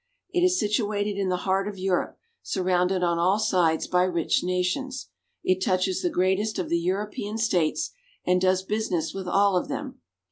[0.31, 5.09] It is situated in the heart of Europe, surrounded on all sides by rich nations.
[5.43, 7.91] It touches the greatest of the European states,
[8.25, 10.01] and does business with all of them.